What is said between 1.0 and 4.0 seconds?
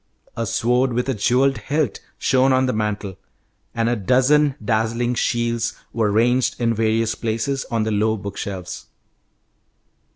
a jewelled hilt shone on the mantel, and a